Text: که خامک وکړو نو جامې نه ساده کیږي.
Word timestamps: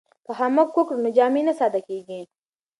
که 0.25 0.31
خامک 0.37 0.69
وکړو 0.75 1.01
نو 1.03 1.09
جامې 1.17 1.41
نه 1.47 1.53
ساده 1.59 1.79
کیږي. 1.87 2.21